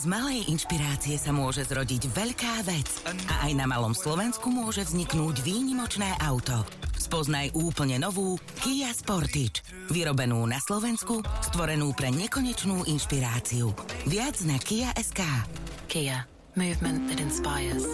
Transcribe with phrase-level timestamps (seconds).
[0.00, 5.44] Z malej inšpirácie sa môže zrodiť veľká vec a aj na malom Slovensku môže vzniknúť
[5.44, 6.64] výnimočné auto.
[6.96, 9.60] Spoznaj úplne novú Kia Sportage.
[9.92, 13.76] Vyrobenú na Slovensku, stvorenú pre nekonečnú inšpiráciu.
[14.08, 15.20] Viac na Kia.sk.
[15.84, 16.24] Kia.
[16.56, 17.84] Movement that inspires.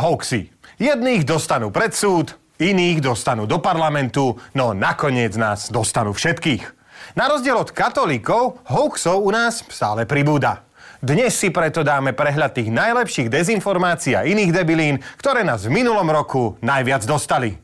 [0.00, 0.48] Hoaxy.
[0.80, 6.76] Jedných dostanú pred súd, iných dostanú do parlamentu, no nakoniec nás dostanú všetkých.
[7.16, 10.68] Na rozdiel od katolíkov, hoaxov u nás stále pribúda.
[11.00, 16.04] Dnes si preto dáme prehľad tých najlepších dezinformácií a iných debilín, ktoré nás v minulom
[16.12, 17.56] roku najviac dostali.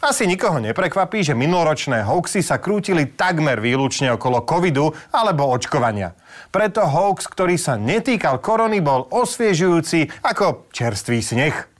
[0.00, 6.16] Asi nikoho neprekvapí, že minuloročné hoaxy sa krútili takmer výlučne okolo covidu alebo očkovania.
[6.50, 11.70] Preto hoax, ktorý sa netýkal korony, bol osviežujúci ako čerstvý sneh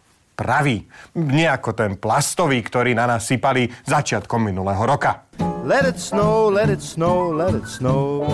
[0.40, 0.88] pravý.
[1.20, 5.28] Nie ako ten plastový, ktorý na nás sypali začiatkom minulého roka.
[5.60, 8.24] Let it snow, let it snow, let it snow.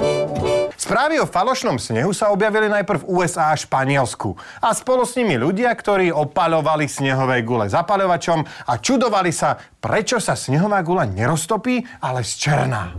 [0.79, 5.35] Správy o falošnom snehu sa objavili najprv v USA a Španielsku a spolu s nimi
[5.35, 12.23] ľudia, ktorí opalovali snehové gule zapaľovačom a čudovali sa, prečo sa snehová gula neroztopí, ale
[12.23, 12.95] zčerná.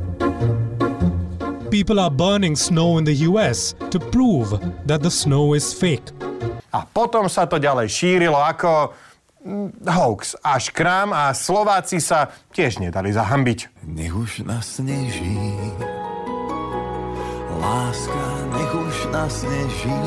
[1.71, 6.11] People are burning snow in the US to prove that the snow is fake.
[6.75, 8.91] A potom sa to ďalej šírilo ako
[9.87, 13.87] hoax až krám a Slováci sa tiež nedali zahambiť.
[13.87, 15.55] Nech už nasneží,
[17.57, 19.99] láska, nech už nasneží.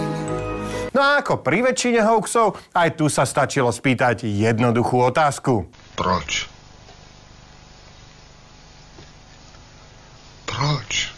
[0.91, 5.71] No a ako pri väčšine hoaxov, aj tu sa stačilo spýtať jednoduchú otázku.
[5.95, 6.51] Proč?
[10.51, 11.15] Proč?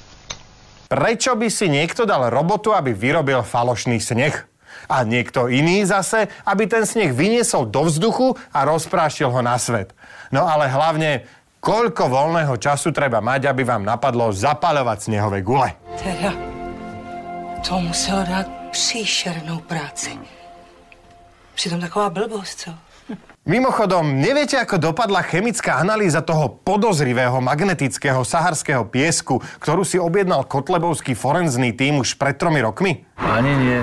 [0.93, 4.52] Prečo by si niekto dal robotu, aby vyrobil falošný sneh?
[4.89, 9.95] A niekto iný zase, aby ten sneh vyniesol do vzduchu a rozprášil ho na svet.
[10.33, 11.27] No ale hlavne,
[11.63, 15.73] koľko voľného času treba mať, aby vám napadlo zapaľovať snehové gule?
[16.01, 16.33] Teda,
[17.63, 20.19] to muselo dát příšernou práci.
[21.55, 22.71] Přitom taková blbost, co?
[23.43, 31.19] Mimochodom, neviete, ako dopadla chemická analýza toho podozrivého magnetického saharského piesku, ktorú si objednal Kotlebovský
[31.19, 33.03] forenzný tým už pred tromi rokmi?
[33.19, 33.83] Ani nie.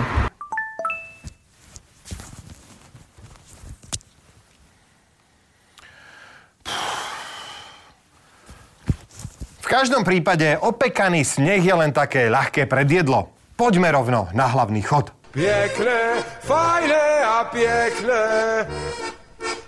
[9.80, 13.32] Každom prípade opekaný sneh je len také ľahké predjedlo.
[13.56, 15.16] Poďme rovno na hlavný chod.
[15.32, 18.24] Pěkné, fajné a pěkné,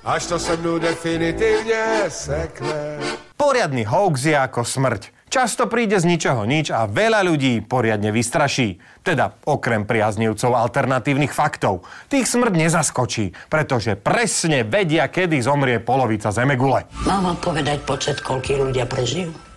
[0.04, 3.00] až to se mnou definitivně sekne.
[3.40, 5.32] Poriadny hoax je ako smrť.
[5.32, 8.84] Často príde z ničoho nič a veľa ľudí poriadne vystraší.
[9.08, 11.88] Teda okrem priaznivcov alternatívnych faktov.
[12.12, 16.84] Tých smrť nezaskočí, pretože presne vedia, kedy zomrie polovica Zemegule.
[17.08, 19.51] Mám vám povedať počet, koľký ľudia prežijú?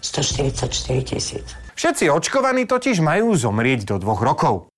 [0.00, 1.46] 144 tisíc.
[1.76, 4.72] Všetci očkovaní totiž majú zomrieť do dvoch rokov.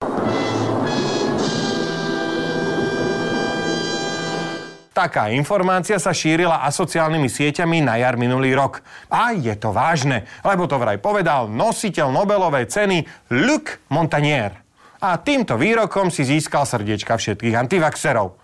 [4.99, 8.83] Taká informácia sa šírila asociálnymi sieťami na jar minulý rok.
[9.07, 14.59] A je to vážne, lebo to vraj povedal nositeľ Nobelovej ceny Luc Montagnier.
[14.99, 18.35] A týmto výrokom si získal srdiečka všetkých antivaxerov.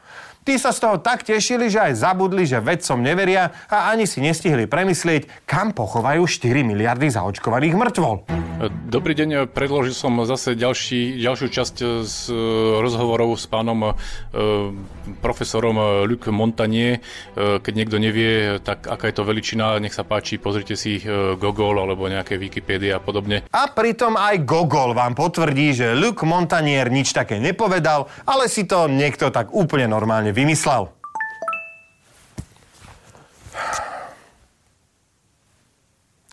[0.44, 4.20] Tí sa z toho tak tešili, že aj zabudli, že vedcom neveria a ani si
[4.20, 8.28] nestihli premyslieť, kam pochovajú 4 miliardy zaočkovaných mŕtvol.
[8.92, 12.16] Dobrý deň, predložil som zase ďalší, ďalšiu časť z
[12.76, 13.92] rozhovorov s pánom e,
[15.24, 17.00] profesorom Luc Montagnier.
[17.00, 21.34] E, keď niekto nevie, tak aká je to veličina, nech sa páči, pozrite si e,
[21.40, 23.48] Gogol alebo nejaké Wikipedia a podobne.
[23.48, 28.92] A pritom aj Gogol vám potvrdí, že Luc Montagnier nič také nepovedal, ale si to
[28.92, 30.90] niekto tak úplne normálne vymyslel.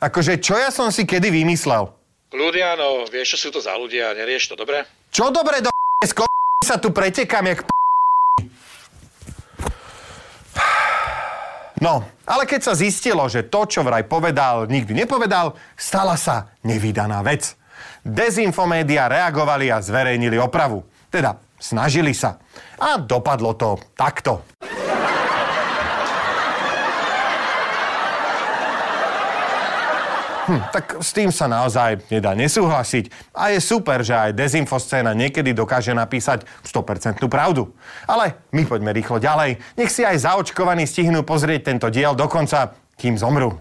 [0.01, 1.94] Akože, čo ja som si kedy vymyslel?
[2.34, 4.81] Ľudia, no, vieš, čo sú to za ľudia, nerieš to, dobre?
[5.13, 5.69] Čo dobre do
[6.01, 6.25] sko...
[6.66, 7.69] sa tu pretekám jak.
[11.81, 17.21] No, ale keď sa zistilo, že to, čo vraj povedal, nikdy nepovedal, stala sa nevydaná
[17.21, 17.57] vec.
[18.01, 20.81] Dezinfomédia reagovali a zverejnili opravu.
[21.13, 22.42] Teda snažili sa.
[22.81, 24.42] A dopadlo to takto.
[30.52, 33.31] Hm, tak s tým sa naozaj nedá nesúhlasiť.
[33.38, 37.72] A je super, že aj dezinfoscéna niekedy dokáže napísať 100% pravdu.
[38.10, 39.62] Ale my poďme rýchlo ďalej.
[39.78, 43.54] Nech si aj zaočkovaní stihnú pozrieť tento diel dokonca, kým zomru.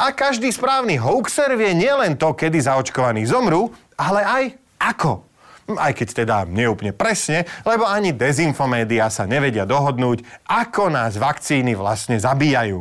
[0.00, 3.68] A každý správny hoaxer vie nielen to, kedy zaočkovaní zomrú,
[4.00, 4.44] ale aj
[4.80, 5.28] ako.
[5.76, 12.16] Aj keď teda neúplne presne, lebo ani dezinfomédia sa nevedia dohodnúť, ako nás vakcíny vlastne
[12.16, 12.80] zabíjajú.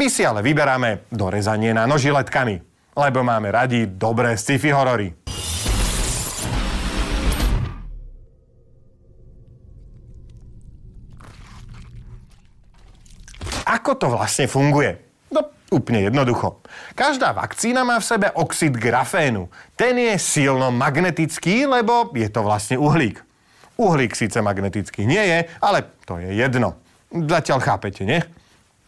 [0.00, 2.64] My si ale vyberáme dorezanie na nožiletkami,
[2.96, 5.12] lebo máme radi dobré sci-fi horory.
[13.68, 15.05] Ako to vlastne funguje?
[15.76, 16.64] Úplne jednoducho.
[16.96, 19.52] Každá vakcína má v sebe oxid grafénu.
[19.76, 23.20] Ten je silno magnetický, lebo je to vlastne uhlík.
[23.76, 26.80] Uhlík síce magnetický nie je, ale to je jedno.
[27.12, 28.24] Zatiaľ chápete, nie?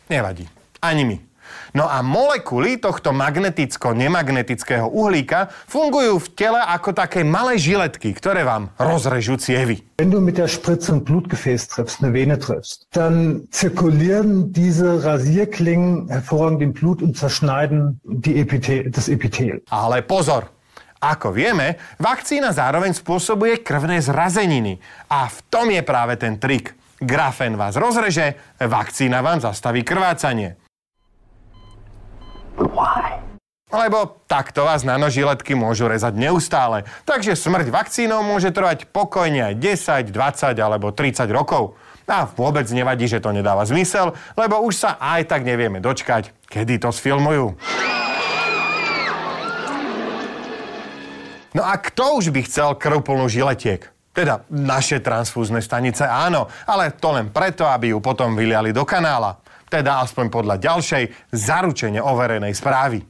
[0.08, 0.48] Nevadí.
[0.80, 1.27] Ani my.
[1.76, 8.72] No a molekuly tohto magneticko-nemagnetického uhlíka fungujú v tele ako také malé žiletky, ktoré vám
[8.80, 9.84] rozrežú cievy.
[9.98, 16.08] Wenn du mit der Spritze ein Blutgefäß triffst, eine Vene triffst, dann zirkulieren diese Rasierklingen
[16.08, 19.62] hervorragend im Blut und zerschneiden die Epithel, das Epithel.
[19.70, 20.58] Ale pozor!
[20.98, 24.82] Ako vieme, vakcína zároveň spôsobuje krvné zrazeniny.
[25.14, 26.74] A v tom je práve ten trik.
[26.98, 30.58] Grafen vás rozreže, vakcína vám zastaví krvácanie.
[33.68, 36.88] Lebo takto vás nanožiletky môžu rezať neustále.
[37.04, 41.76] Takže smrť vakcínou môže trvať pokojne aj 10, 20 alebo 30 rokov.
[42.08, 46.80] A vôbec nevadí, že to nedáva zmysel, lebo už sa aj tak nevieme dočkať, kedy
[46.80, 47.52] to sfilmujú.
[51.52, 53.84] No a kto už by chcel krv plnú žiletiek?
[54.16, 59.36] Teda naše transfúzne stanice áno, ale to len preto, aby ju potom vyliali do kanála.
[59.68, 63.04] Teda aspoň podľa ďalšej zaručene overenej správy.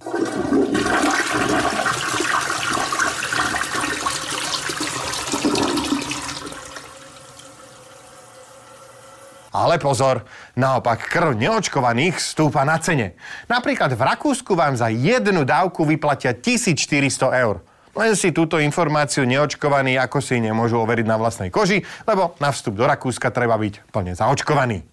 [9.58, 10.22] Ale pozor,
[10.54, 13.18] naopak krv neočkovaných stúpa na cene.
[13.50, 17.58] Napríklad v Rakúsku vám za jednu dávku vyplatia 1400 eur.
[17.98, 22.78] Len si túto informáciu neočkovaní ako si nemôžu overiť na vlastnej koži, lebo na vstup
[22.78, 24.86] do Rakúska treba byť plne zaočkovaný.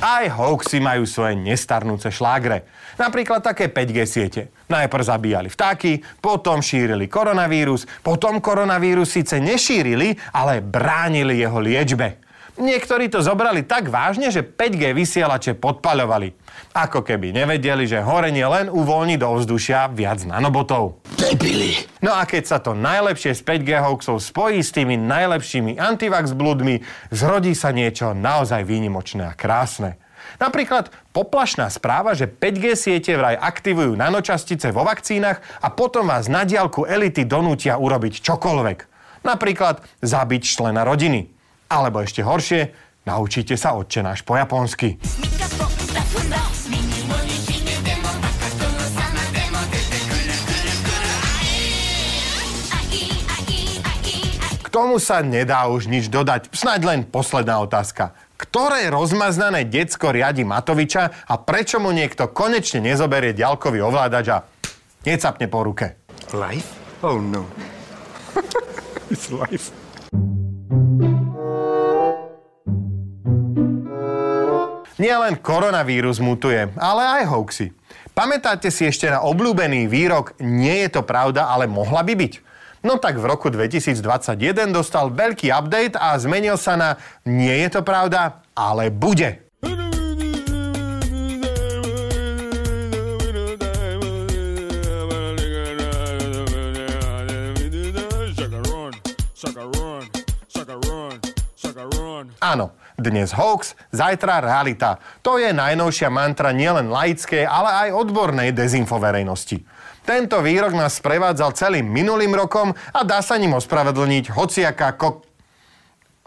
[0.00, 2.64] Aj hoaxy majú svoje nestarnúce šlágre.
[2.96, 4.48] Napríklad také 5G siete.
[4.72, 12.16] Najprv zabíjali vtáky, potom šírili koronavírus, potom koronavírus síce nešírili, ale bránili jeho liečbe.
[12.56, 16.32] Niektorí to zobrali tak vážne, že 5G vysielače podpaľovali.
[16.72, 20.99] Ako keby nevedeli, že horenie len uvoľní do vzdušia viac nanobotov.
[21.20, 21.76] Debili.
[22.00, 26.80] No a keď sa to najlepšie z 5G hoaxov spojí s tými najlepšími antivax bludmi,
[27.12, 30.00] zrodí sa niečo naozaj výnimočné a krásne.
[30.40, 36.48] Napríklad poplašná správa, že 5G siete vraj aktivujú nanočastice vo vakcínach a potom vás na
[36.48, 38.78] diálku elity donútia urobiť čokoľvek.
[39.20, 41.28] Napríklad zabiť člena rodiny.
[41.68, 42.72] Alebo ešte horšie,
[43.04, 44.96] naučíte sa odčenáš po japonsky.
[54.70, 56.54] Tomu sa nedá už nič dodať.
[56.54, 58.14] Snaď len posledná otázka.
[58.38, 64.46] Ktoré rozmaznané decko riadi Matoviča a prečo mu niekto konečne nezoberie ďalkový ovládač a
[65.04, 66.00] necapne po ruke?
[66.32, 66.70] Life?
[67.04, 67.44] Oh no.
[69.12, 69.74] It's life.
[75.00, 77.72] Nielen koronavírus mutuje, ale aj hoaxy.
[78.12, 82.32] Pamätáte si ešte na obľúbený výrok nie je to pravda, ale mohla by byť?
[82.80, 86.90] No tak v roku 2021 dostal veľký update a zmenil sa na
[87.28, 89.52] nie je to pravda, ale bude.
[102.40, 104.96] Áno, dnes hoax, zajtra realita.
[105.20, 109.60] To je najnovšia mantra nielen laickej, ale aj odbornej dezinfoverejnosti.
[110.00, 115.20] Tento výrok nás prevádzal celým minulým rokom a dá sa ním ospravedlniť hociaká ko...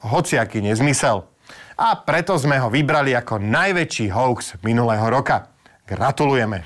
[0.06, 1.26] hociaký nezmysel.
[1.74, 5.50] A preto sme ho vybrali ako najväčší hoax minulého roka.
[5.90, 6.62] Gratulujeme.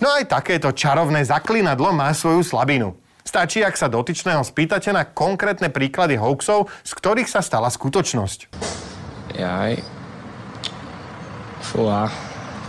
[0.00, 2.96] No aj takéto čarovné zaklinadlo má svoju slabinu.
[3.24, 8.52] Stačí, ak sa dotyčného spýtate na konkrétne príklady hoaxov, z ktorých sa stala skutočnosť.
[9.32, 9.80] Jaj.
[11.64, 12.12] Fúha.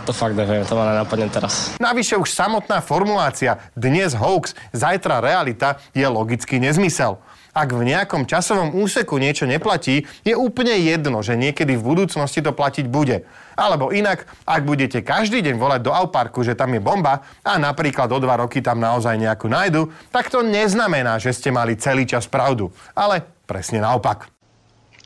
[0.08, 1.76] To fakt neviem, to ma nenapadne teraz.
[1.76, 7.20] Navyše už samotná formulácia dnes hoax, zajtra realita je logický nezmysel.
[7.56, 12.52] Ak v nejakom časovom úseku niečo neplatí, je úplne jedno, že niekedy v budúcnosti to
[12.52, 13.24] platiť bude.
[13.56, 18.12] Alebo inak, ak budete každý deň volať do Auparku, že tam je bomba a napríklad
[18.12, 22.28] o dva roky tam naozaj nejakú nájdu, tak to neznamená, že ste mali celý čas
[22.28, 22.68] pravdu.
[22.92, 24.28] Ale presne naopak.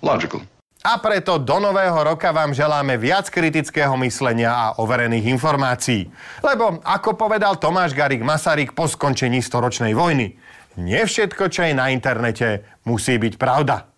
[0.02, 0.42] Logical.
[0.80, 6.08] A preto do nového roka vám želáme viac kritického myslenia a overených informácií.
[6.40, 10.39] Lebo, ako povedal Tomáš Garik Masaryk po skončení storočnej vojny,
[10.78, 13.90] nie všetko, čo je na internete, musí byť pravda.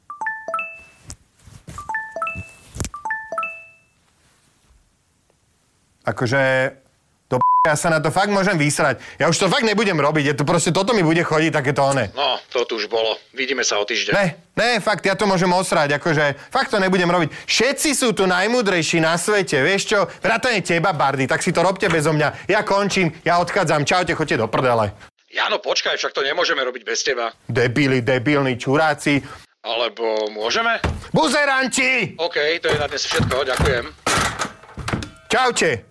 [6.03, 6.41] Akože
[7.31, 8.99] to ja sa na to fakt môžem vysrať.
[9.23, 12.11] Ja už to fakt nebudem robiť, je to proste toto mi bude chodiť takéto one.
[12.11, 13.15] No, to tu už bolo.
[13.31, 14.13] Vidíme sa o týždeň.
[14.19, 14.27] Ne,
[14.59, 17.31] ne, fakt, ja to môžem osrať, akože fakt to nebudem robiť.
[17.47, 20.11] Všetci sú tu najmudrejší na svete, vieš čo?
[20.21, 22.51] Vrátane teba, Bardy, tak si to robte bezo mňa.
[22.51, 25.12] Ja končím, ja odchádzam, čaute, choďte do prdele.
[25.33, 27.33] Jano, počkaj, však to nemôžeme robiť bez teba.
[27.49, 29.25] Debili, debilní čuráci.
[29.65, 30.77] Alebo môžeme?
[31.09, 32.21] Buzeranti!
[32.21, 33.85] OK, to je na dnes všetko, ďakujem.
[35.33, 35.89] Čaute.